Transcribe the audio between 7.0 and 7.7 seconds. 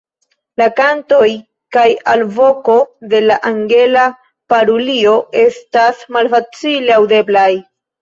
aŭdeblaj.